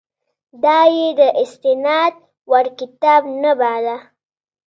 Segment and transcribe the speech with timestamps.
[0.63, 2.13] دا یې د استناد
[2.51, 3.97] وړ کتاب نه باله.